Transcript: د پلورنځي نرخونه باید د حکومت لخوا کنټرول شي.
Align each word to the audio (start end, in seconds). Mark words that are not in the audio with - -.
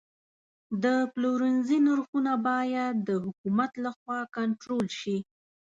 د 0.83 0.85
پلورنځي 1.13 1.77
نرخونه 1.87 2.33
باید 2.47 2.93
د 3.07 3.09
حکومت 3.25 3.71
لخوا 3.85 4.19
کنټرول 4.37 4.85
شي. 4.99 5.17